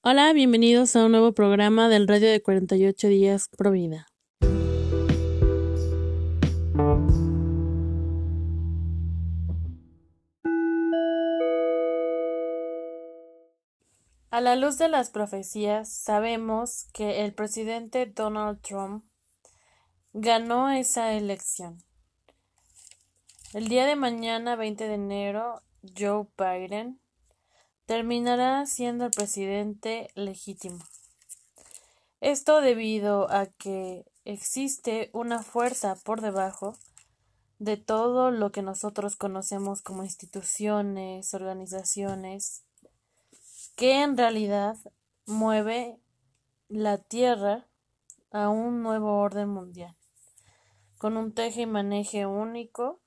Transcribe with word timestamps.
Hola, 0.00 0.32
bienvenidos 0.32 0.94
a 0.94 1.04
un 1.04 1.10
nuevo 1.10 1.32
programa 1.32 1.88
del 1.88 2.06
Radio 2.06 2.30
de 2.30 2.40
48 2.40 3.08
días 3.08 3.48
Provida. 3.48 4.06
A 14.30 14.40
la 14.40 14.54
luz 14.54 14.78
de 14.78 14.88
las 14.88 15.10
profecías, 15.10 15.92
sabemos 15.92 16.86
que 16.92 17.24
el 17.24 17.34
presidente 17.34 18.06
Donald 18.06 18.60
Trump 18.60 19.04
ganó 20.12 20.70
esa 20.70 21.12
elección. 21.14 21.82
El 23.52 23.66
día 23.66 23.84
de 23.84 23.96
mañana, 23.96 24.54
20 24.54 24.86
de 24.86 24.94
enero, 24.94 25.60
Joe 25.98 26.28
Biden 26.38 27.00
terminará 27.88 28.66
siendo 28.66 29.06
el 29.06 29.10
presidente 29.10 30.10
legítimo. 30.14 30.84
Esto 32.20 32.60
debido 32.60 33.30
a 33.30 33.46
que 33.46 34.04
existe 34.26 35.08
una 35.14 35.42
fuerza 35.42 35.96
por 36.04 36.20
debajo 36.20 36.76
de 37.58 37.78
todo 37.78 38.30
lo 38.30 38.52
que 38.52 38.60
nosotros 38.60 39.16
conocemos 39.16 39.80
como 39.80 40.04
instituciones, 40.04 41.32
organizaciones, 41.32 42.62
que 43.74 44.02
en 44.02 44.18
realidad 44.18 44.76
mueve 45.24 45.98
la 46.68 46.98
Tierra 46.98 47.68
a 48.30 48.50
un 48.50 48.82
nuevo 48.82 49.18
orden 49.18 49.48
mundial, 49.48 49.96
con 50.98 51.16
un 51.16 51.32
teje 51.32 51.62
y 51.62 51.66
maneje 51.66 52.26
único, 52.26 53.00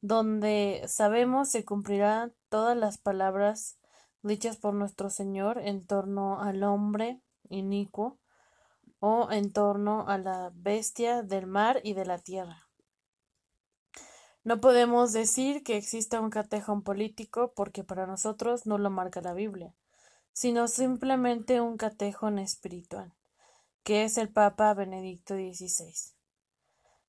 donde 0.00 0.84
sabemos 0.86 1.48
se 1.48 1.64
cumplirán 1.64 2.32
todas 2.48 2.76
las 2.76 2.98
palabras 2.98 3.81
dichas 4.22 4.56
por 4.56 4.74
nuestro 4.74 5.10
Señor 5.10 5.58
en 5.58 5.86
torno 5.86 6.40
al 6.40 6.62
hombre 6.62 7.20
inicuo 7.48 8.18
o 9.00 9.30
en 9.30 9.52
torno 9.52 10.08
a 10.08 10.18
la 10.18 10.52
bestia 10.54 11.22
del 11.22 11.46
mar 11.46 11.80
y 11.82 11.94
de 11.94 12.06
la 12.06 12.18
tierra. 12.18 12.68
No 14.44 14.60
podemos 14.60 15.12
decir 15.12 15.62
que 15.62 15.76
exista 15.76 16.20
un 16.20 16.30
catejón 16.30 16.82
político 16.82 17.52
porque 17.54 17.84
para 17.84 18.06
nosotros 18.06 18.66
no 18.66 18.78
lo 18.78 18.90
marca 18.90 19.20
la 19.20 19.34
Biblia, 19.34 19.74
sino 20.32 20.66
simplemente 20.66 21.60
un 21.60 21.76
catejón 21.76 22.38
espiritual, 22.38 23.12
que 23.84 24.04
es 24.04 24.18
el 24.18 24.28
Papa 24.28 24.74
Benedicto 24.74 25.34
XVI. 25.34 25.94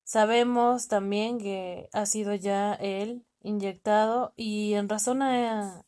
Sabemos 0.04 0.86
también 0.86 1.38
que 1.38 1.88
ha 1.92 2.06
sido 2.06 2.34
ya 2.34 2.74
él 2.74 3.24
inyectado 3.40 4.32
y 4.36 4.74
en 4.74 4.88
razón 4.88 5.22
a 5.22 5.84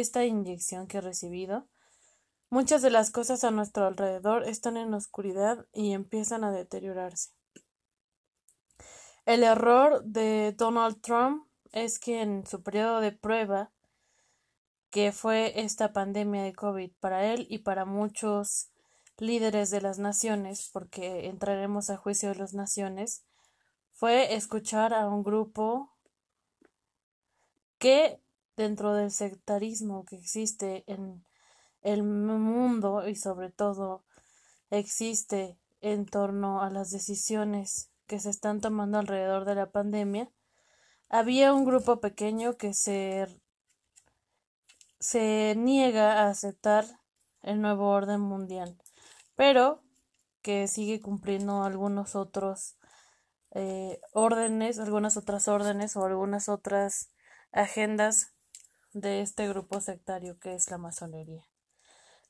esta 0.00 0.24
inyección 0.24 0.86
que 0.86 0.98
he 0.98 1.00
recibido, 1.00 1.66
muchas 2.50 2.82
de 2.82 2.90
las 2.90 3.10
cosas 3.10 3.44
a 3.44 3.50
nuestro 3.50 3.86
alrededor 3.86 4.46
están 4.46 4.76
en 4.76 4.92
oscuridad 4.94 5.66
y 5.72 5.92
empiezan 5.92 6.44
a 6.44 6.52
deteriorarse. 6.52 7.30
El 9.24 9.42
error 9.42 10.04
de 10.04 10.54
Donald 10.56 11.00
Trump 11.00 11.46
es 11.72 11.98
que 11.98 12.22
en 12.22 12.46
su 12.46 12.62
periodo 12.62 13.00
de 13.00 13.12
prueba, 13.12 13.72
que 14.90 15.12
fue 15.12 15.60
esta 15.60 15.92
pandemia 15.92 16.42
de 16.42 16.54
COVID 16.54 16.92
para 17.00 17.32
él 17.32 17.46
y 17.50 17.58
para 17.58 17.84
muchos 17.84 18.70
líderes 19.18 19.70
de 19.70 19.80
las 19.80 19.98
naciones, 19.98 20.70
porque 20.72 21.26
entraremos 21.26 21.90
a 21.90 21.96
juicio 21.96 22.28
de 22.28 22.36
las 22.36 22.54
naciones, 22.54 23.24
fue 23.92 24.34
escuchar 24.34 24.94
a 24.94 25.08
un 25.08 25.22
grupo 25.22 25.90
que 27.78 28.20
dentro 28.56 28.94
del 28.94 29.10
sectarismo 29.10 30.04
que 30.04 30.16
existe 30.16 30.84
en 30.86 31.24
el 31.82 32.02
mundo 32.02 33.06
y 33.06 33.14
sobre 33.14 33.50
todo 33.50 34.04
existe 34.70 35.58
en 35.80 36.06
torno 36.06 36.62
a 36.62 36.70
las 36.70 36.90
decisiones 36.90 37.90
que 38.06 38.18
se 38.18 38.30
están 38.30 38.60
tomando 38.60 38.98
alrededor 38.98 39.44
de 39.44 39.54
la 39.54 39.70
pandemia, 39.70 40.30
había 41.08 41.52
un 41.52 41.64
grupo 41.64 42.00
pequeño 42.00 42.56
que 42.56 42.74
se, 42.74 43.26
se 44.98 45.54
niega 45.56 46.22
a 46.22 46.30
aceptar 46.30 46.84
el 47.42 47.60
nuevo 47.60 47.88
orden 47.90 48.20
mundial, 48.20 48.76
pero 49.36 49.82
que 50.42 50.66
sigue 50.68 51.00
cumpliendo 51.00 51.62
algunos 51.62 52.16
otros 52.16 52.76
eh, 53.52 54.00
órdenes, 54.12 54.78
algunas 54.78 55.16
otras 55.16 55.48
órdenes 55.48 55.96
o 55.96 56.04
algunas 56.04 56.48
otras 56.48 57.10
agendas 57.52 58.35
de 58.96 59.20
este 59.20 59.46
grupo 59.46 59.80
sectario 59.82 60.38
que 60.38 60.54
es 60.54 60.70
la 60.70 60.78
masonería. 60.78 61.44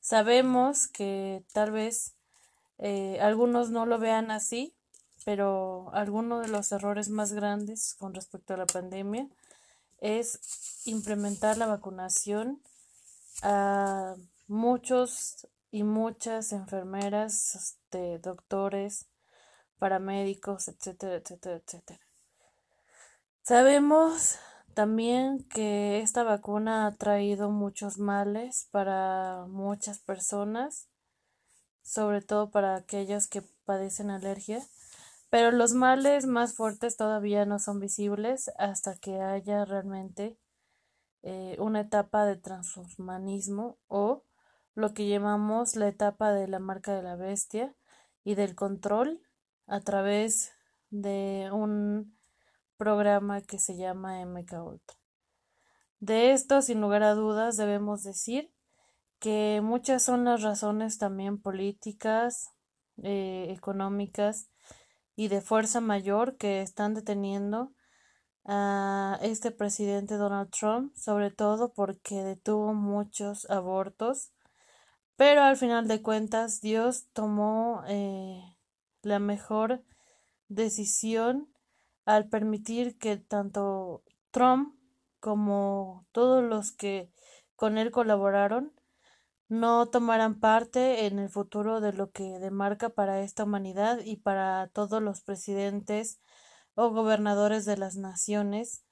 Sabemos 0.01 0.87
que 0.87 1.45
tal 1.53 1.71
vez 1.71 2.13
eh, 2.77 3.19
algunos 3.21 3.69
no 3.69 3.85
lo 3.85 3.99
vean 3.99 4.31
así, 4.31 4.75
pero 5.23 5.89
alguno 5.93 6.39
de 6.41 6.49
los 6.49 6.71
errores 6.73 7.07
más 7.09 7.31
grandes 7.31 7.95
con 7.95 8.13
respecto 8.13 8.53
a 8.53 8.57
la 8.57 8.65
pandemia 8.65 9.29
es 9.99 10.81
implementar 10.85 11.57
la 11.57 11.67
vacunación 11.67 12.61
a 13.43 14.15
muchos 14.47 15.47
y 15.71 15.83
muchas 15.83 16.51
enfermeras, 16.51 17.55
este, 17.55 18.19
doctores, 18.19 19.05
paramédicos, 19.79 20.67
etcétera, 20.67 21.15
etcétera, 21.15 21.55
etcétera. 21.55 21.99
Sabemos 23.43 24.37
también 24.77 25.39
que 25.49 26.01
esta 26.01 26.21
vacuna 26.21 26.85
ha 26.85 26.93
traído 26.93 27.49
muchos 27.49 27.97
males 27.97 28.67
para 28.69 29.47
muchas 29.47 29.97
personas, 29.97 30.87
sobre 31.81 32.21
todo 32.21 32.51
para 32.51 32.75
aquellos 32.75 33.27
que 33.27 33.41
padecen 33.65 34.11
alergia, 34.11 34.61
pero 35.31 35.49
los 35.49 35.73
males 35.73 36.27
más 36.27 36.53
fuertes 36.53 36.95
todavía 36.95 37.43
no 37.47 37.57
son 37.57 37.79
visibles 37.79 38.51
hasta 38.59 38.93
que 38.93 39.19
haya 39.19 39.65
realmente 39.65 40.37
eh, 41.23 41.55
una 41.57 41.81
etapa 41.81 42.27
de 42.27 42.35
transhumanismo 42.35 43.79
o 43.87 44.25
lo 44.75 44.93
que 44.93 45.09
llamamos 45.09 45.75
la 45.75 45.87
etapa 45.87 46.31
de 46.33 46.47
la 46.47 46.59
marca 46.59 46.95
de 46.95 47.01
la 47.01 47.15
bestia 47.15 47.73
y 48.23 48.35
del 48.35 48.53
control 48.53 49.21
a 49.65 49.79
través 49.79 50.51
de 50.91 51.49
un 51.51 52.16
programa 52.77 53.41
que 53.41 53.59
se 53.59 53.75
llama 53.75 54.21
MK 54.21 54.53
Ultra. 54.63 54.97
De 55.99 56.31
esto, 56.31 56.61
sin 56.61 56.79
lugar 56.79 57.03
a 57.03 57.15
dudas, 57.15 57.57
debemos 57.57 58.03
decir 58.03 58.51
que 59.19 59.61
muchas 59.63 60.03
son 60.03 60.25
las 60.25 60.43
razones 60.43 60.97
también 60.97 61.41
políticas, 61.41 62.51
eh, 63.03 63.47
económicas 63.49 64.49
y 65.15 65.27
de 65.27 65.41
fuerza 65.41 65.81
mayor 65.81 66.37
que 66.37 66.61
están 66.61 66.93
deteniendo 66.93 67.73
a 68.45 69.17
este 69.21 69.51
presidente 69.51 70.15
Donald 70.15 70.51
Trump, 70.51 70.95
sobre 70.95 71.31
todo 71.31 71.73
porque 71.73 72.23
detuvo 72.23 72.73
muchos 72.73 73.49
abortos, 73.49 74.31
pero 75.15 75.41
al 75.41 75.57
final 75.57 75.87
de 75.87 76.01
cuentas 76.01 76.61
Dios 76.61 77.07
tomó 77.11 77.83
eh, 77.87 78.41
la 79.01 79.19
mejor 79.19 79.83
decisión 80.47 81.51
al 82.07 82.29
permitir 82.29 82.97
que 82.97 83.17
tanto 83.17 84.01
Trump 84.31 84.73
como 85.19 86.07
todos 86.13 86.41
los 86.41 86.71
que 86.71 87.11
con 87.57 87.77
él 87.77 87.91
colaboraron 87.91 88.73
no 89.49 89.87
tomaran 89.87 90.39
parte 90.39 91.05
en 91.05 91.19
el 91.19 91.29
futuro 91.29 91.81
de 91.81 91.91
lo 91.91 92.11
que 92.11 92.39
demarca 92.39 92.89
para 92.89 93.21
esta 93.21 93.43
humanidad 93.43 93.99
y 93.99 94.15
para 94.15 94.69
todos 94.69 95.01
los 95.01 95.21
presidentes 95.21 96.21
o 96.75 96.91
gobernadores 96.91 97.65
de 97.65 97.75
las 97.75 97.97
naciones 97.97 98.85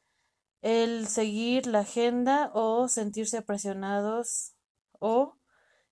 el 0.61 1.07
seguir 1.07 1.67
la 1.67 1.79
agenda 1.79 2.51
o 2.53 2.89
sentirse 2.89 3.41
presionados 3.41 4.55
o 4.99 5.37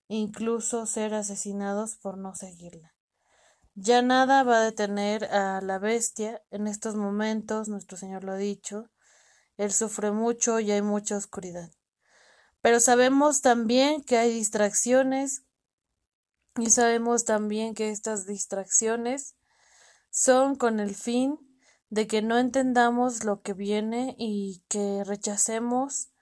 incluso 0.08 0.84
ser 0.84 1.14
asesinados 1.14 1.96
por 1.96 2.18
no 2.18 2.34
seguirla. 2.34 2.93
Ya 3.76 4.02
nada 4.02 4.44
va 4.44 4.58
a 4.58 4.64
detener 4.64 5.24
a 5.24 5.60
la 5.60 5.80
bestia. 5.80 6.40
En 6.50 6.68
estos 6.68 6.94
momentos, 6.94 7.68
nuestro 7.68 7.98
Señor 7.98 8.22
lo 8.22 8.32
ha 8.32 8.36
dicho, 8.36 8.88
Él 9.56 9.72
sufre 9.72 10.12
mucho 10.12 10.60
y 10.60 10.70
hay 10.70 10.80
mucha 10.80 11.16
oscuridad. 11.16 11.70
Pero 12.60 12.78
sabemos 12.78 13.40
también 13.40 14.02
que 14.04 14.16
hay 14.16 14.32
distracciones 14.32 15.44
y 16.56 16.70
sabemos 16.70 17.24
también 17.24 17.74
que 17.74 17.90
estas 17.90 18.26
distracciones 18.26 19.34
son 20.08 20.54
con 20.54 20.78
el 20.78 20.94
fin 20.94 21.36
de 21.90 22.06
que 22.06 22.22
no 22.22 22.38
entendamos 22.38 23.24
lo 23.24 23.42
que 23.42 23.54
viene 23.54 24.14
y 24.18 24.62
que 24.68 25.02
rechacemos 25.04 26.12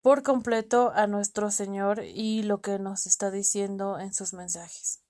por 0.00 0.22
completo 0.22 0.92
a 0.94 1.06
nuestro 1.06 1.50
Señor 1.50 2.02
y 2.02 2.42
lo 2.42 2.62
que 2.62 2.78
nos 2.78 3.04
está 3.04 3.30
diciendo 3.30 3.98
en 3.98 4.14
sus 4.14 4.32
mensajes. 4.32 5.03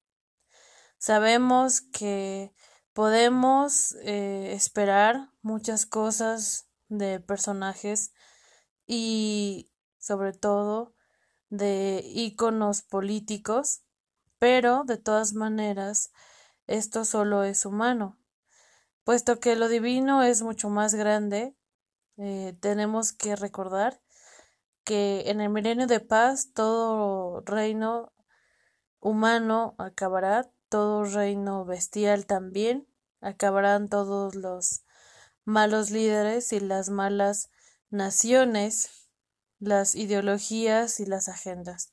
Sabemos 1.05 1.83
que 1.83 2.55
podemos 2.95 3.95
eh, 4.05 4.55
esperar 4.55 5.29
muchas 5.43 5.85
cosas 5.85 6.71
de 6.89 7.21
personajes 7.21 8.15
y 8.87 9.71
sobre 9.99 10.33
todo 10.33 10.95
de 11.51 12.01
íconos 12.07 12.81
políticos, 12.81 13.83
pero 14.39 14.85
de 14.85 14.97
todas 14.97 15.35
maneras 15.35 16.11
esto 16.67 17.05
solo 17.05 17.45
es 17.45 17.67
humano. 17.67 18.19
Puesto 19.05 19.41
que 19.41 19.57
lo 19.57 19.69
divino 19.69 20.23
es 20.23 20.41
mucho 20.41 20.71
más 20.71 20.95
grande, 20.95 21.55
eh, 22.17 22.57
tenemos 22.61 23.13
que 23.13 23.37
recordar 23.37 24.01
que 24.85 25.25
en 25.27 25.43
el 25.43 25.51
milenio 25.51 25.87
de 25.87 26.01
paz 26.01 26.55
todo 26.55 27.43
reino 27.43 28.11
humano 29.01 29.75
acabará, 29.77 30.51
todo 30.75 31.05
reino 31.05 31.65
bestial 31.65 32.27
también, 32.27 32.89
acabarán 33.21 33.89
todos 33.89 34.35
los 34.35 34.83
malos 35.45 35.93
líderes 35.93 36.53
y 36.53 36.59
las 36.59 36.91
malas 36.91 37.49
naciones, 37.91 39.09
las 39.61 39.95
ideologías 39.95 40.99
y 40.99 41.07
las 41.07 41.29
agendas. 41.29 41.93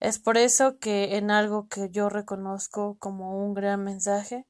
Es 0.00 0.18
por 0.18 0.36
eso 0.36 0.80
que 0.80 1.16
en 1.16 1.30
algo 1.30 1.68
que 1.68 1.90
yo 1.90 2.08
reconozco 2.08 2.98
como 2.98 3.38
un 3.38 3.54
gran 3.54 3.84
mensaje, 3.84 4.48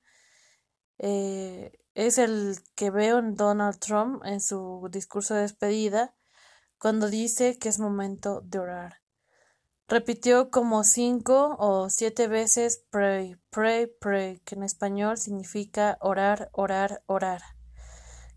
eh, 0.96 1.78
es 1.92 2.16
el 2.16 2.56
que 2.74 2.88
veo 2.88 3.18
en 3.18 3.34
Donald 3.34 3.78
Trump 3.78 4.24
en 4.24 4.40
su 4.40 4.88
discurso 4.90 5.34
de 5.34 5.42
despedida, 5.42 6.14
cuando 6.78 7.10
dice 7.10 7.58
que 7.58 7.68
es 7.68 7.78
momento 7.78 8.40
de 8.46 8.60
orar. 8.60 9.01
Repitió 9.92 10.50
como 10.50 10.84
cinco 10.84 11.54
o 11.58 11.90
siete 11.90 12.26
veces 12.26 12.82
pray, 12.88 13.36
pray, 13.50 13.88
pray, 14.00 14.38
que 14.38 14.54
en 14.54 14.62
español 14.62 15.18
significa 15.18 15.98
orar, 16.00 16.48
orar, 16.54 17.02
orar. 17.04 17.42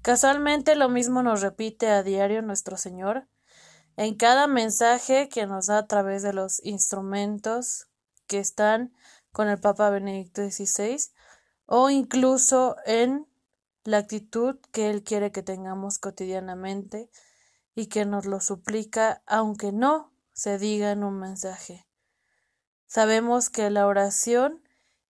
Casualmente 0.01 0.75
lo 0.75 0.89
mismo 0.89 1.23
nos 1.23 1.39
repite 1.39 1.87
a 1.87 2.03
diario 2.03 2.41
nuestro 2.41 2.75
Señor 2.75 3.29
en 3.95 4.15
cada 4.15 4.47
mensaje 4.47 5.29
que 5.29 5.47
nos 5.47 5.67
da 5.67 5.77
a 5.77 5.87
través 5.87 6.23
de 6.23 6.33
los 6.33 6.61
instrumentos 6.65 7.87
que 8.27 8.39
están 8.39 8.93
con 9.31 9.47
el 9.47 9.57
Papa 9.57 9.89
Benedicto 9.89 10.41
XVI 10.41 10.97
o 11.67 11.89
incluso 11.89 12.75
en 12.85 13.27
la 13.85 13.99
actitud 13.99 14.57
que 14.73 14.89
Él 14.89 15.05
quiere 15.05 15.31
que 15.31 15.41
tengamos 15.41 15.99
cotidianamente 15.99 17.09
y 17.75 17.85
que 17.85 18.03
nos 18.03 18.25
lo 18.25 18.41
suplica 18.41 19.23
aunque 19.25 19.71
no 19.71 20.14
se 20.35 20.59
diga 20.59 20.91
en 20.91 21.05
un 21.05 21.17
mensaje. 21.17 21.87
Sabemos 22.85 23.49
que 23.49 23.69
la 23.69 23.87
oración 23.87 24.61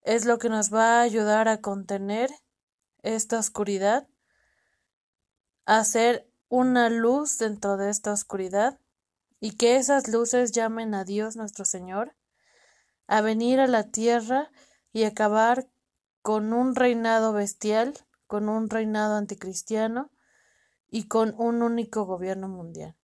es 0.03 0.26
lo 0.26 0.38
que 0.38 0.50
nos 0.50 0.73
va 0.73 0.99
a 0.99 1.03
ayudar 1.03 1.49
a 1.49 1.62
contener 1.62 2.31
esta 3.03 3.38
oscuridad 3.38 4.06
hacer 5.65 6.31
una 6.49 6.91
luz 6.91 7.38
dentro 7.38 7.79
de 7.79 7.88
esta 7.88 8.12
oscuridad 8.12 8.79
y 9.41 9.56
que 9.56 9.76
esas 9.76 10.09
luces 10.09 10.53
llamen 10.53 10.94
a 10.94 11.05
Dios 11.05 11.37
nuestro 11.37 11.65
Señor 11.65 12.15
a 13.06 13.23
venir 13.23 13.61
a 13.61 13.67
la 13.67 13.85
tierra 13.85 14.50
y 14.93 15.05
acabar 15.05 15.69
con 16.21 16.53
un 16.53 16.75
reinado 16.75 17.32
bestial, 17.32 17.94
con 18.26 18.50
un 18.50 18.69
reinado 18.69 19.17
anticristiano 19.17 20.11
y 20.91 21.09
con 21.09 21.35
un 21.38 21.62
único 21.62 22.05
gobierno 22.05 22.49
mundial. 22.49 22.94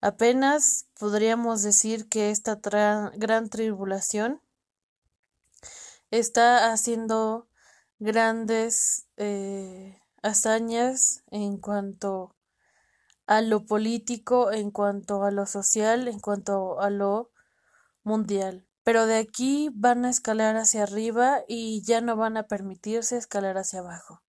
Apenas 0.00 0.86
podríamos 0.98 1.62
decir 1.62 2.08
que 2.08 2.30
esta 2.30 2.60
gran 3.14 3.48
tribulación 3.48 4.40
está 6.10 6.72
haciendo 6.72 7.48
grandes 7.98 9.08
eh, 9.16 9.98
hazañas 10.22 11.22
en 11.30 11.58
cuanto 11.58 12.34
a 13.26 13.40
lo 13.40 13.66
político, 13.66 14.52
en 14.52 14.70
cuanto 14.70 15.24
a 15.24 15.30
lo 15.30 15.46
social, 15.46 16.08
en 16.08 16.20
cuanto 16.20 16.80
a 16.80 16.90
lo 16.90 17.30
mundial. 18.04 18.66
Pero 18.84 19.06
de 19.06 19.16
aquí 19.16 19.70
van 19.74 20.04
a 20.04 20.10
escalar 20.10 20.56
hacia 20.56 20.84
arriba 20.84 21.42
y 21.48 21.82
ya 21.82 22.00
no 22.00 22.16
van 22.16 22.36
a 22.36 22.46
permitirse 22.46 23.16
escalar 23.16 23.58
hacia 23.58 23.80
abajo. 23.80 24.22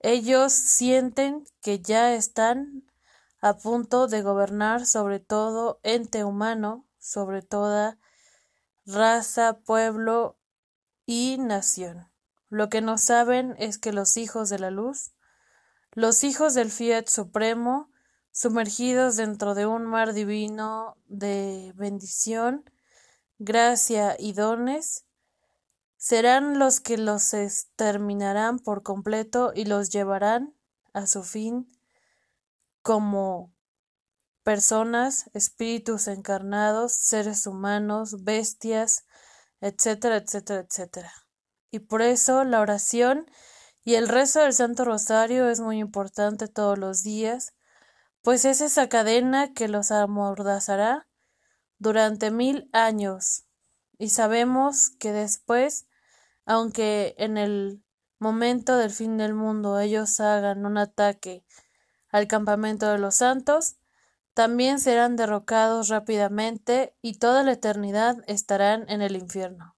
Ellos 0.00 0.52
sienten 0.52 1.44
que 1.60 1.80
ya 1.80 2.14
están 2.14 2.85
a 3.40 3.56
punto 3.56 4.08
de 4.08 4.22
gobernar 4.22 4.86
sobre 4.86 5.20
todo 5.20 5.80
ente 5.82 6.24
humano, 6.24 6.86
sobre 6.98 7.42
toda 7.42 7.98
raza, 8.84 9.58
pueblo 9.64 10.38
y 11.04 11.36
nación. 11.38 12.08
Lo 12.48 12.68
que 12.68 12.80
no 12.80 12.98
saben 12.98 13.54
es 13.58 13.78
que 13.78 13.92
los 13.92 14.16
hijos 14.16 14.48
de 14.48 14.58
la 14.58 14.70
luz, 14.70 15.12
los 15.92 16.24
hijos 16.24 16.54
del 16.54 16.70
Fiat 16.70 17.08
Supremo, 17.08 17.90
sumergidos 18.32 19.16
dentro 19.16 19.54
de 19.54 19.66
un 19.66 19.84
mar 19.86 20.12
divino 20.12 20.96
de 21.06 21.72
bendición, 21.76 22.70
gracia 23.38 24.16
y 24.18 24.32
dones, 24.32 25.06
serán 25.96 26.58
los 26.58 26.80
que 26.80 26.98
los 26.98 27.34
exterminarán 27.34 28.58
por 28.58 28.82
completo 28.82 29.52
y 29.54 29.64
los 29.64 29.90
llevarán 29.90 30.54
a 30.92 31.06
su 31.06 31.22
fin 31.22 31.75
como 32.86 33.52
personas, 34.44 35.28
espíritus 35.34 36.06
encarnados, 36.06 36.92
seres 36.92 37.48
humanos, 37.48 38.22
bestias, 38.22 39.06
etcétera, 39.60 40.18
etcétera, 40.18 40.60
etcétera. 40.60 41.12
Y 41.72 41.80
por 41.80 42.00
eso 42.00 42.44
la 42.44 42.60
oración 42.60 43.26
y 43.82 43.96
el 43.96 44.06
rezo 44.06 44.42
del 44.42 44.52
Santo 44.52 44.84
Rosario 44.84 45.48
es 45.48 45.58
muy 45.58 45.80
importante 45.80 46.46
todos 46.46 46.78
los 46.78 47.02
días, 47.02 47.56
pues 48.22 48.44
es 48.44 48.60
esa 48.60 48.88
cadena 48.88 49.52
que 49.52 49.66
los 49.66 49.90
amordazará 49.90 51.08
durante 51.78 52.30
mil 52.30 52.70
años. 52.72 53.48
Y 53.98 54.10
sabemos 54.10 54.90
que 54.90 55.10
después, 55.10 55.88
aunque 56.44 57.16
en 57.18 57.36
el 57.36 57.82
momento 58.20 58.76
del 58.76 58.92
fin 58.92 59.16
del 59.16 59.34
mundo 59.34 59.80
ellos 59.80 60.20
hagan 60.20 60.64
un 60.64 60.78
ataque 60.78 61.44
al 62.16 62.28
campamento 62.28 62.90
de 62.90 62.98
los 62.98 63.16
santos, 63.16 63.76
también 64.34 64.80
serán 64.80 65.16
derrocados 65.16 65.88
rápidamente 65.88 66.94
y 67.02 67.18
toda 67.18 67.42
la 67.42 67.52
eternidad 67.52 68.16
estarán 68.26 68.88
en 68.88 69.02
el 69.02 69.16
infierno 69.16 69.76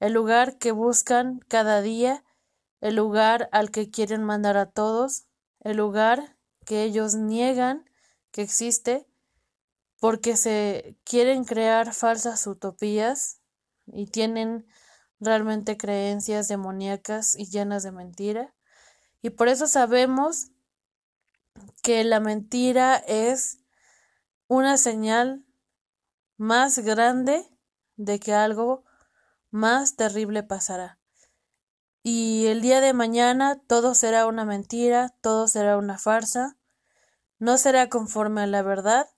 el 0.00 0.12
lugar 0.12 0.58
que 0.58 0.72
buscan 0.72 1.40
cada 1.48 1.80
día, 1.80 2.24
el 2.80 2.96
lugar 2.96 3.48
al 3.52 3.70
que 3.70 3.90
quieren 3.90 4.22
mandar 4.22 4.56
a 4.56 4.70
todos, 4.70 5.26
el 5.60 5.78
lugar 5.78 6.36
que 6.64 6.82
ellos 6.82 7.14
niegan 7.14 7.88
que 8.30 8.42
existe 8.42 9.06
porque 10.00 10.36
se 10.36 10.98
quieren 11.04 11.44
crear 11.44 11.94
falsas 11.94 12.46
utopías 12.46 13.40
y 13.86 14.06
tienen 14.06 14.66
realmente 15.18 15.78
creencias 15.78 16.48
demoníacas 16.48 17.34
y 17.34 17.46
llenas 17.46 17.82
de 17.82 17.92
mentira. 17.92 18.54
Y 19.22 19.30
por 19.30 19.48
eso 19.48 19.66
sabemos 19.66 20.50
que 21.82 22.04
la 22.04 22.20
mentira 22.20 22.96
es 22.96 23.58
una 24.48 24.76
señal 24.76 25.44
más 26.36 26.78
grande 26.80 27.48
de 27.96 28.20
que 28.20 28.34
algo 28.34 28.84
más 29.50 29.96
terrible 29.96 30.42
pasará. 30.42 30.98
Y 32.02 32.46
el 32.46 32.60
día 32.60 32.80
de 32.80 32.92
mañana 32.92 33.60
todo 33.66 33.94
será 33.94 34.26
una 34.26 34.44
mentira, 34.44 35.14
todo 35.20 35.48
será 35.48 35.76
una 35.76 35.98
farsa, 35.98 36.56
no 37.38 37.58
será 37.58 37.88
conforme 37.88 38.42
a 38.42 38.46
la 38.46 38.62
verdad, 38.62 39.08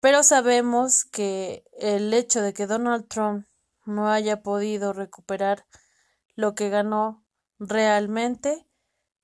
pero 0.00 0.22
sabemos 0.22 1.04
que 1.04 1.64
el 1.72 2.14
hecho 2.14 2.42
de 2.42 2.52
que 2.52 2.66
Donald 2.66 3.08
Trump 3.08 3.46
no 3.86 4.08
haya 4.08 4.42
podido 4.42 4.92
recuperar 4.92 5.66
lo 6.36 6.54
que 6.54 6.68
ganó 6.68 7.24
realmente, 7.58 8.66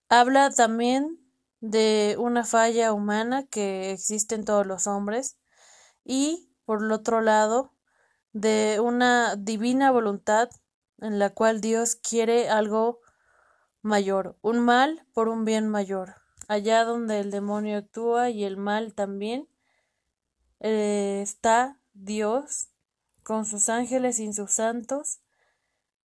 habla 0.09 0.51
también 0.51 1.22
de 1.63 2.17
una 2.19 2.45
falla 2.45 2.93
humana 2.93 3.47
que 3.47 3.93
existe 3.93 4.35
en 4.35 4.45
todos 4.45 4.67
los 4.67 4.89
hombres 4.89 5.39
y, 6.05 6.51
por 6.65 6.83
el 6.83 6.91
otro 6.91 7.21
lado, 7.21 7.73
de 8.33 8.81
una 8.81 9.37
divina 9.37 9.93
voluntad 9.93 10.51
en 10.99 11.21
la 11.21 11.31
cual 11.31 11.61
Dios 11.61 11.95
quiere 11.95 12.51
algo 12.51 13.01
mayor, 13.81 14.37
un 14.43 14.59
mal 14.59 15.07
por 15.15 15.29
un 15.29 15.45
bien 15.45 15.69
mayor. 15.69 16.17
Allá 16.49 16.85
donde 16.85 17.21
el 17.21 17.31
demonio 17.31 17.79
actúa 17.79 18.31
y 18.31 18.43
el 18.43 18.57
mal 18.57 18.93
también, 18.95 19.49
eh, 20.59 21.21
está 21.23 21.79
Dios 21.95 22.71
con 23.23 23.47
sus 23.47 23.69
ángeles 23.69 24.19
y 24.19 24.33
sus 24.33 24.51
santos, 24.51 25.21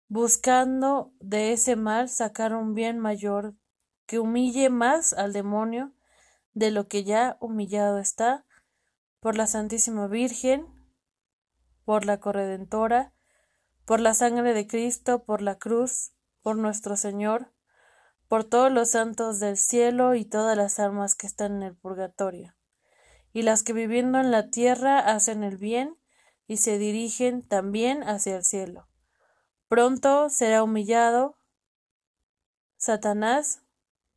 buscando 0.08 1.12
de 1.18 1.54
ese 1.54 1.76
mal 1.76 2.10
sacar 2.10 2.54
un 2.54 2.74
bien 2.74 2.98
mayor 2.98 3.54
que 4.06 4.18
humille 4.18 4.70
más 4.70 5.12
al 5.12 5.32
demonio 5.32 5.92
de 6.54 6.70
lo 6.70 6.88
que 6.88 7.04
ya 7.04 7.36
humillado 7.40 7.98
está 7.98 8.46
por 9.20 9.36
la 9.36 9.46
Santísima 9.46 10.06
Virgen 10.06 10.76
por 11.86 12.04
la 12.04 12.18
corredentora, 12.18 13.14
por 13.86 14.00
la 14.00 14.12
sangre 14.12 14.52
de 14.52 14.66
Cristo, 14.66 15.24
por 15.24 15.40
la 15.40 15.54
cruz, 15.54 16.12
por 16.42 16.56
nuestro 16.56 16.96
Señor, 16.96 17.52
por 18.28 18.42
todos 18.42 18.72
los 18.72 18.90
santos 18.90 19.38
del 19.38 19.56
cielo 19.56 20.16
y 20.16 20.24
todas 20.24 20.56
las 20.56 20.80
almas 20.80 21.14
que 21.14 21.28
están 21.28 21.56
en 21.56 21.62
el 21.62 21.76
purgatorio. 21.76 22.54
y 23.32 23.42
las 23.42 23.62
que 23.62 23.74
viviendo 23.74 24.18
en 24.18 24.30
la 24.30 24.48
tierra 24.48 24.98
hacen 24.98 25.44
el 25.44 25.58
bien 25.58 25.98
y 26.46 26.56
se 26.56 26.78
dirigen 26.78 27.46
también 27.46 28.02
hacia 28.02 28.34
el 28.34 28.44
cielo. 28.44 28.88
Pronto 29.68 30.30
será 30.30 30.62
humillado 30.62 31.36
Satanás, 32.78 33.62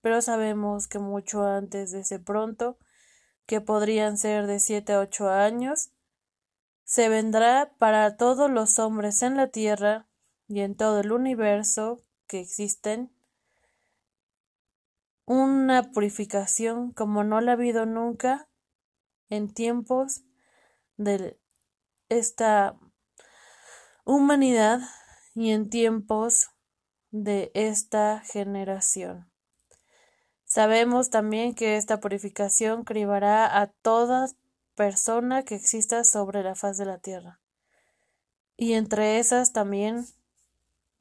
pero 0.02 0.22
sabemos 0.22 0.88
que 0.88 1.00
mucho 1.00 1.44
antes 1.44 1.92
de 1.92 2.02
ese 2.02 2.20
pronto, 2.20 2.78
que 3.46 3.62
podrían 3.62 4.18
ser 4.18 4.48
de 4.48 4.60
siete 4.60 4.94
a 4.94 5.00
ocho 5.00 5.30
años, 5.30 5.92
se 6.84 7.10
vendrá 7.10 7.74
para 7.78 8.18
todos 8.18 8.50
los 8.50 8.80
hombres 8.80 9.22
en 9.22 9.38
la 9.38 9.48
tierra 9.48 10.08
y 10.48 10.62
en 10.62 10.76
todo 10.76 11.02
el 11.02 11.12
universo 11.12 12.02
que 12.28 12.40
existen 12.40 13.12
una 15.26 15.92
purificación 15.92 16.92
como 16.92 17.24
no 17.24 17.42
la 17.42 17.52
ha 17.52 17.54
habido 17.54 17.86
nunca 17.86 18.50
en 19.30 19.54
tiempos 19.54 20.24
de 20.98 21.40
esta 22.10 22.80
humanidad 24.06 24.82
y 25.36 25.52
en 25.52 25.70
tiempos 25.70 26.50
de 27.12 27.52
esta 27.54 28.22
generación. 28.22 29.29
Sabemos 30.50 31.12
también 31.12 31.54
que 31.54 31.78
esta 31.78 32.00
purificación 32.00 32.84
cribará 32.84 33.62
a 33.62 33.68
toda 33.68 34.26
persona 34.74 35.44
que 35.44 35.54
exista 35.54 36.04
sobre 36.04 36.42
la 36.42 36.56
faz 36.56 36.76
de 36.80 36.88
la 36.88 36.98
tierra. 36.98 37.40
Y 38.58 38.74
entre 38.74 39.20
esas 39.20 39.54
también 39.54 40.08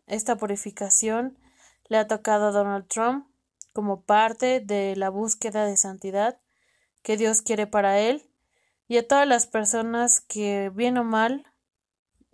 esta 0.07 0.37
purificación 0.37 1.39
le 1.87 1.97
ha 1.97 2.07
tocado 2.07 2.49
a 2.49 2.51
Donald 2.51 2.89
Trump 2.89 3.27
como 3.73 4.03
parte 4.03 4.61
de 4.61 4.95
la 4.97 5.09
búsqueda 5.09 5.65
de 5.65 5.79
santidad 5.79 6.39
que 7.01 7.17
Dios 7.17 7.41
quiere 7.41 7.67
para 7.67 8.01
él 8.01 8.29
y 8.87 8.99
a 8.99 9.09
todas 9.09 9.27
las 9.27 9.47
personas 9.47 10.21
que 10.21 10.71
bien 10.75 10.99
o 10.99 11.05
mal 11.05 11.47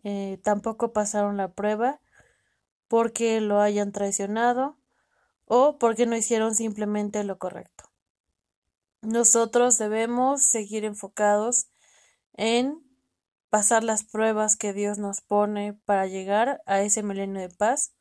eh, 0.03 0.41
tampoco 0.43 0.93
pasaron 0.93 1.37
la 1.37 1.53
prueba 1.53 2.01
porque 2.89 3.41
lo 3.41 3.61
hayan 3.61 3.93
traicionado 3.93 4.77
o 5.47 5.79
porque 5.79 6.07
no 6.07 6.17
hicieron 6.17 6.55
simplemente 6.55 7.23
lo 7.25 7.39
correcto. 7.39 7.85
Nosotros 9.03 9.79
debemos 9.79 10.43
seguir 10.43 10.85
enfocados 10.85 11.69
en 12.33 12.83
pasar 13.51 13.85
las 13.85 14.03
pruebas 14.03 14.57
que 14.57 14.73
Dios 14.73 14.99
nos 14.99 15.21
pone 15.21 15.75
para 15.85 16.07
llegar 16.07 16.63
a 16.67 16.81
ese 16.81 17.03
milenio 17.03 17.43
de 17.43 17.51
paz 17.55 17.95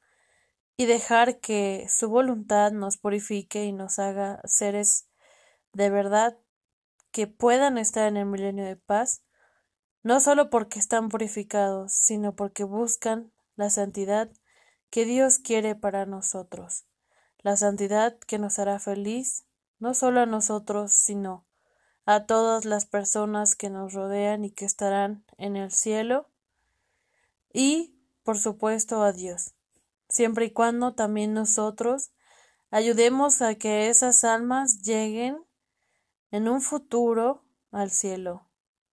y 0.78 0.86
dejar 0.86 1.40
que 1.40 1.86
su 1.90 2.10
voluntad 2.10 2.72
nos 2.72 2.98
purifique 2.98 3.66
y 3.66 3.74
nos 3.74 4.00
haga 4.00 4.42
seres 4.46 5.08
de 5.74 5.90
verdad 5.90 6.38
que 7.12 7.28
puedan 7.28 7.78
estar 7.78 8.08
en 8.08 8.18
el 8.18 8.26
milenio 8.26 8.66
de 8.66 8.76
paz, 8.76 9.24
no 10.02 10.20
solo 10.20 10.50
porque 10.50 10.80
están 10.80 11.10
purificados, 11.10 11.94
sino 11.94 12.36
porque 12.36 12.64
buscan 12.64 13.32
la 13.56 13.70
santidad 13.70 14.32
que 14.90 15.06
Dios 15.06 15.38
quiere 15.38 15.76
para 15.76 16.06
nosotros 16.06 16.86
la 17.44 17.58
santidad 17.58 18.18
que 18.20 18.40
nos 18.40 18.58
hará 18.58 18.80
feliz, 18.80 19.46
no 19.78 19.94
solo 19.94 20.22
a 20.22 20.26
nosotros, 20.26 20.94
sino 20.94 21.46
a 22.06 22.26
todas 22.26 22.66
las 22.66 22.86
personas 22.86 23.56
que 23.56 23.70
nos 23.70 23.94
rodean 23.94 24.46
y 24.46 24.52
que 24.52 24.66
estarán 24.66 25.26
en 25.38 25.58
el 25.58 25.72
cielo, 25.72 26.30
y, 27.52 27.96
por 28.24 28.40
supuesto, 28.40 29.04
a 29.04 29.12
Dios, 29.12 29.54
siempre 30.10 30.46
y 30.46 30.52
cuando 30.52 30.94
también 30.94 31.34
nosotros 31.34 32.12
ayudemos 32.72 33.42
a 33.42 33.56
que 33.56 33.90
esas 33.90 34.24
almas 34.24 34.82
lleguen 34.82 35.38
en 36.32 36.48
un 36.48 36.62
futuro 36.62 37.44
al 37.72 37.92
cielo. 37.92 38.48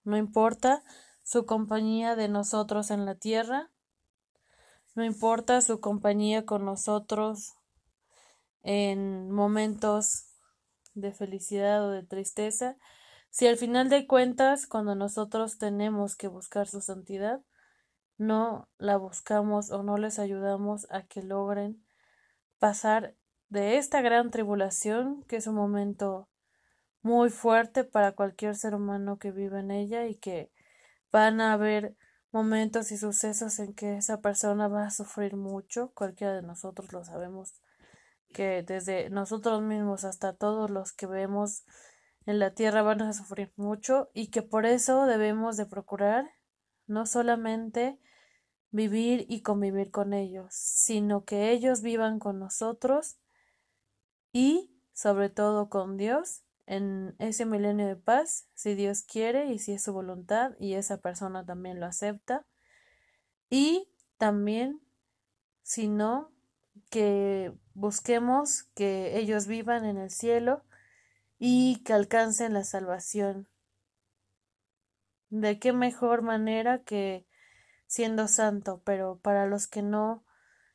No 0.03 0.17
importa 0.17 0.83
su 1.23 1.45
compañía 1.45 2.15
de 2.15 2.27
nosotros 2.27 2.91
en 2.91 3.05
la 3.05 3.15
tierra, 3.15 3.69
no 4.95 5.05
importa 5.05 5.61
su 5.61 5.79
compañía 5.79 6.45
con 6.45 6.65
nosotros 6.65 7.58
en 8.63 9.31
momentos 9.31 10.25
de 10.93 11.11
felicidad 11.11 11.85
o 11.85 11.91
de 11.91 12.03
tristeza, 12.03 12.77
si 13.29 13.47
al 13.47 13.57
final 13.57 13.89
de 13.89 14.07
cuentas, 14.07 14.65
cuando 14.65 14.95
nosotros 14.95 15.57
tenemos 15.57 16.15
que 16.15 16.27
buscar 16.27 16.67
su 16.67 16.81
santidad, 16.81 17.41
no 18.17 18.67
la 18.77 18.97
buscamos 18.97 19.71
o 19.71 19.83
no 19.83 19.97
les 19.97 20.19
ayudamos 20.19 20.87
a 20.89 21.03
que 21.03 21.21
logren 21.21 21.83
pasar 22.57 23.15
de 23.49 23.77
esta 23.77 24.01
gran 24.01 24.31
tribulación, 24.31 25.23
que 25.23 25.37
es 25.37 25.47
un 25.47 25.55
momento 25.55 26.27
muy 27.01 27.29
fuerte 27.29 27.83
para 27.83 28.11
cualquier 28.11 28.55
ser 28.55 28.75
humano 28.75 29.17
que 29.17 29.31
viva 29.31 29.59
en 29.59 29.71
ella 29.71 30.07
y 30.07 30.15
que 30.15 30.51
van 31.11 31.39
a 31.39 31.53
haber 31.53 31.95
momentos 32.31 32.91
y 32.91 32.97
sucesos 32.97 33.59
en 33.59 33.73
que 33.73 33.97
esa 33.97 34.21
persona 34.21 34.67
va 34.67 34.85
a 34.85 34.91
sufrir 34.91 35.35
mucho, 35.35 35.91
cualquiera 35.93 36.33
de 36.33 36.41
nosotros 36.41 36.91
lo 36.91 37.03
sabemos 37.03 37.53
que 38.33 38.63
desde 38.63 39.09
nosotros 39.09 39.61
mismos 39.61 40.03
hasta 40.03 40.33
todos 40.33 40.69
los 40.69 40.93
que 40.93 41.07
vemos 41.07 41.63
en 42.25 42.39
la 42.39 42.53
tierra 42.53 42.81
van 42.81 43.01
a 43.01 43.13
sufrir 43.13 43.51
mucho 43.55 44.09
y 44.13 44.27
que 44.27 44.41
por 44.41 44.65
eso 44.65 45.05
debemos 45.05 45.57
de 45.57 45.65
procurar 45.65 46.29
no 46.85 47.05
solamente 47.05 47.99
vivir 48.71 49.25
y 49.29 49.41
convivir 49.41 49.91
con 49.91 50.13
ellos, 50.13 50.53
sino 50.53 51.25
que 51.25 51.51
ellos 51.51 51.81
vivan 51.81 52.19
con 52.19 52.39
nosotros 52.39 53.17
y 54.31 54.71
sobre 54.93 55.29
todo 55.29 55.69
con 55.69 55.97
Dios 55.97 56.43
en 56.69 57.15
ese 57.17 57.47
milenio 57.47 57.87
de 57.87 57.95
paz, 57.95 58.47
si 58.53 58.75
Dios 58.75 59.01
quiere 59.01 59.51
y 59.51 59.57
si 59.57 59.73
es 59.73 59.83
su 59.83 59.91
voluntad 59.91 60.51
y 60.59 60.75
esa 60.75 60.97
persona 61.01 61.43
también 61.43 61.79
lo 61.79 61.87
acepta. 61.87 62.45
Y 63.49 63.89
también, 64.17 64.79
si 65.63 65.87
no, 65.87 66.31
que 66.91 67.51
busquemos 67.79 68.63
que 68.75 69.17
ellos 69.17 69.47
vivan 69.47 69.85
en 69.85 69.97
el 69.97 70.09
cielo 70.09 70.63
y 71.37 71.81
que 71.83 71.93
alcancen 71.93 72.53
la 72.53 72.65
salvación. 72.65 73.47
¿De 75.29 75.59
qué 75.59 75.71
mejor 75.71 76.21
manera 76.21 76.83
que 76.83 77.25
siendo 77.87 78.27
santo? 78.27 78.81
Pero 78.83 79.19
para 79.19 79.45
los 79.45 79.67
que 79.67 79.81
no 79.81 80.25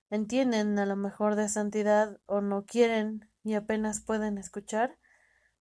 entienden 0.09 0.79
a 0.79 0.87
lo 0.87 0.97
mejor 0.97 1.37
de 1.37 1.51
santidad 1.51 2.19
o 2.25 2.41
no 2.41 2.65
quieren 2.65 3.29
y 3.43 3.53
apenas 3.53 4.01
pueden 4.01 4.39
escuchar, 4.39 4.97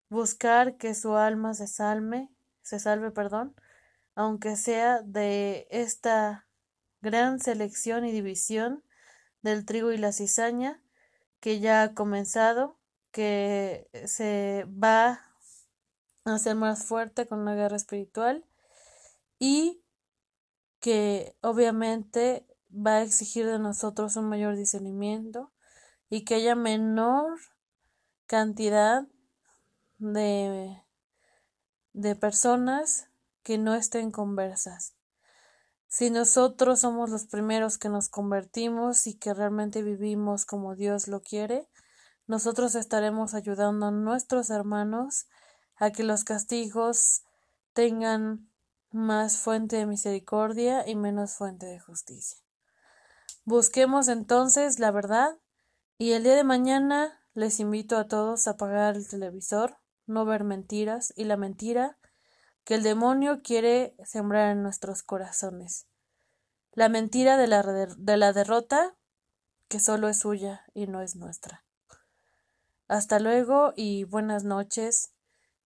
buscar 0.07 0.77
que 0.77 0.95
su 0.95 1.17
alma 1.17 1.53
se 1.55 1.67
salve, 1.67 2.29
se 2.62 2.79
salve, 2.79 3.12
perdón, 3.12 3.53
aunque 4.15 4.55
sea 4.55 5.01
de 5.01 5.67
esta 5.71 6.47
gran 7.01 7.41
selección 7.41 8.05
y 8.05 8.13
división 8.13 8.81
del 9.41 9.65
trigo 9.65 9.91
y 9.91 9.97
la 9.97 10.13
cizaña, 10.13 10.79
que 11.43 11.59
ya 11.59 11.83
ha 11.83 11.93
comenzado, 11.93 12.79
que 13.12 13.89
se 14.05 14.65
va 14.81 15.19
a 16.23 16.35
hacer 16.35 16.55
más 16.55 16.85
fuerte 16.85 17.27
con 17.27 17.41
una 17.41 17.53
guerra 17.53 17.75
espiritual 17.75 18.45
y 19.39 19.83
que 20.79 21.35
obviamente 21.41 22.47
va 22.71 22.91
a 22.91 23.01
exigir 23.01 23.45
de 23.45 23.59
nosotros 23.59 24.15
un 24.15 24.29
mayor 24.29 24.55
discernimiento 24.55 25.51
y 26.09 26.23
que 26.23 26.35
haya 26.35 26.55
menor 26.55 27.38
cantidad 28.25 29.05
de, 29.97 30.81
de 31.91 32.15
personas 32.15 33.09
que 33.43 33.57
no 33.57 33.75
estén 33.75 34.12
conversas. 34.12 34.95
Si 35.93 36.09
nosotros 36.09 36.79
somos 36.79 37.12
los 37.12 37.27
primeros 37.27 37.77
que 37.77 37.88
nos 37.88 38.09
convertimos 38.09 39.05
y 39.05 39.13
que 39.13 39.31
realmente 39.31 39.83
vivimos 39.83 40.43
como 40.43 40.75
Dios 40.75 41.07
lo 41.07 41.21
quiere, 41.21 41.69
nosotros 42.25 42.73
estaremos 42.73 43.35
ayudando 43.35 43.85
a 43.85 43.91
nuestros 43.91 44.50
hermanos 44.50 45.27
a 45.75 45.91
que 45.91 46.01
los 46.01 46.23
castigos 46.23 47.21
tengan 47.73 48.50
más 48.89 49.38
fuente 49.38 49.75
de 49.75 49.85
misericordia 49.85 50.83
y 50.89 50.95
menos 50.95 51.35
fuente 51.35 51.67
de 51.67 51.79
justicia. 51.79 52.39
Busquemos 53.45 54.07
entonces 54.07 54.79
la 54.79 54.89
verdad 54.89 55.38
y 56.00 56.13
el 56.13 56.23
día 56.23 56.33
de 56.33 56.43
mañana 56.43 57.21
les 57.35 57.59
invito 57.59 57.97
a 57.97 58.07
todos 58.07 58.47
a 58.47 58.51
apagar 58.51 58.95
el 58.95 59.07
televisor, 59.07 59.77
no 60.07 60.25
ver 60.25 60.43
mentiras 60.43 61.13
y 61.15 61.25
la 61.25 61.38
mentira 61.38 62.00
que 62.63 62.75
el 62.75 62.84
demonio 62.84 63.41
quiere 63.43 63.96
sembrar 64.03 64.51
en 64.51 64.63
nuestros 64.63 65.03
corazones. 65.03 65.88
La 66.72 66.89
mentira 66.89 67.38
de 67.38 67.48
la, 67.48 67.62
de 67.62 68.17
la 68.17 68.34
derrota 68.34 68.96
que 69.67 69.79
solo 69.79 70.08
es 70.08 70.20
suya 70.20 70.65
y 70.74 70.88
no 70.88 71.01
es 71.01 71.15
nuestra. 71.15 71.65
Hasta 72.88 73.20
luego 73.20 73.74
y 73.75 74.03
buenas 74.03 74.43
noches 74.43 75.13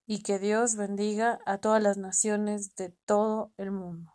y 0.06 0.24
que 0.24 0.39
Dios 0.39 0.75
bendiga 0.75 1.39
a 1.46 1.58
todas 1.58 1.84
las 1.84 1.98
naciones 1.98 2.75
de 2.75 2.89
todo 3.06 3.51
el 3.58 3.72
mundo. 3.72 4.13